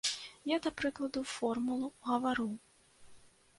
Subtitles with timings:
[0.51, 2.49] Я да прыкладу формулу гавару.